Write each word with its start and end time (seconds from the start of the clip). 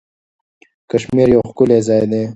کشمیر 0.89 1.27
یو 1.33 1.41
ښکلی 1.49 1.79
ځای 1.87 2.03
دی. 2.11 2.23